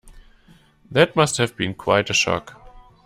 That 0.89 1.15
must 1.15 1.37
have 1.37 1.55
been 1.55 1.75
quite 1.75 2.09
a 2.09 2.13
shock. 2.13 2.59